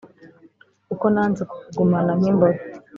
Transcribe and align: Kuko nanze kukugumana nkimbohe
Kuko 0.87 1.05
nanze 1.13 1.41
kukugumana 1.49 2.11
nkimbohe 2.19 2.59